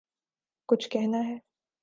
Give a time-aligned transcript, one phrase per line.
[0.69, 1.37] کچھ کہنا ہے